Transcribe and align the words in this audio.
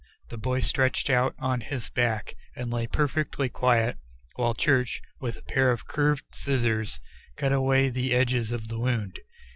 The 0.29 0.37
boy 0.39 0.61
stretched 0.61 1.11
out 1.11 1.35
on 1.37 1.61
his 1.61 1.91
back 1.91 2.33
and 2.55 2.71
lay 2.73 2.87
perfectly 2.87 3.49
quiet 3.49 3.97
while 4.33 4.55
Church, 4.55 4.99
with 5.19 5.37
a 5.37 5.43
pair 5.43 5.69
of 5.69 5.85
curved 5.87 6.25
scissors, 6.33 6.99
cut 7.37 7.53
away 7.53 7.87
the 7.89 8.11
edges 8.11 8.51
of 8.51 8.67
the 8.67 8.79
wound. 8.79 9.19